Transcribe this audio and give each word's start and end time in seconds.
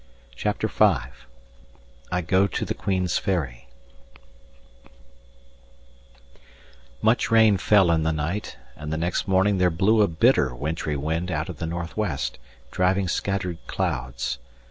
CHAPTER 0.35 0.67
V 0.67 0.95
I 2.11 2.21
GO 2.21 2.47
TO 2.47 2.65
THE 2.65 2.73
QUEEN'S 2.73 3.19
FERRY 3.19 3.67
Much 7.03 7.29
rain 7.29 7.57
fell 7.57 7.91
in 7.91 8.01
the 8.01 8.11
night; 8.11 8.57
and 8.75 8.91
the 8.91 8.97
next 8.97 9.27
morning 9.27 9.59
there 9.59 9.69
blew 9.69 10.01
a 10.01 10.07
bitter 10.07 10.55
wintry 10.55 10.97
wind 10.97 11.29
out 11.29 11.49
of 11.49 11.57
the 11.57 11.67
north 11.67 11.95
west, 11.95 12.39
driving 12.71 13.07
scattered 13.07 13.59
clouds. 13.67 14.39